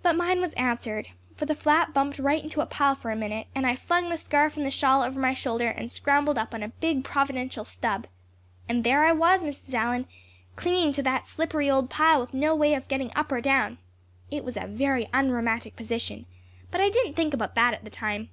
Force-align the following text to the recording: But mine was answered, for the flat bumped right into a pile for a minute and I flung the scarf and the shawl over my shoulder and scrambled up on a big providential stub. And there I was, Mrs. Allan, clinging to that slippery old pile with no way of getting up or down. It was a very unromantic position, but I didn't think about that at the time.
But 0.00 0.14
mine 0.14 0.40
was 0.40 0.54
answered, 0.54 1.08
for 1.36 1.44
the 1.44 1.56
flat 1.56 1.92
bumped 1.92 2.20
right 2.20 2.40
into 2.40 2.60
a 2.60 2.66
pile 2.66 2.94
for 2.94 3.10
a 3.10 3.16
minute 3.16 3.48
and 3.52 3.66
I 3.66 3.74
flung 3.74 4.08
the 4.08 4.16
scarf 4.16 4.56
and 4.56 4.64
the 4.64 4.70
shawl 4.70 5.02
over 5.02 5.18
my 5.18 5.34
shoulder 5.34 5.66
and 5.70 5.90
scrambled 5.90 6.38
up 6.38 6.54
on 6.54 6.62
a 6.62 6.68
big 6.68 7.02
providential 7.02 7.64
stub. 7.64 8.06
And 8.68 8.84
there 8.84 9.04
I 9.04 9.10
was, 9.10 9.42
Mrs. 9.42 9.74
Allan, 9.74 10.06
clinging 10.54 10.92
to 10.92 11.02
that 11.02 11.26
slippery 11.26 11.68
old 11.68 11.90
pile 11.90 12.20
with 12.20 12.32
no 12.32 12.54
way 12.54 12.74
of 12.74 12.86
getting 12.86 13.10
up 13.16 13.32
or 13.32 13.40
down. 13.40 13.78
It 14.30 14.44
was 14.44 14.56
a 14.56 14.68
very 14.68 15.08
unromantic 15.12 15.74
position, 15.74 16.26
but 16.70 16.80
I 16.80 16.88
didn't 16.88 17.14
think 17.14 17.34
about 17.34 17.56
that 17.56 17.74
at 17.74 17.82
the 17.82 17.90
time. 17.90 18.30